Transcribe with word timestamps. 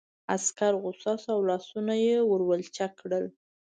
عسکر 0.35 0.73
غوسه 0.81 1.13
شو 1.21 1.29
او 1.35 1.41
لاسونه 1.49 1.93
یې 2.05 2.15
ور 2.29 2.41
ولچک 2.49 2.91
کړل 3.01 3.25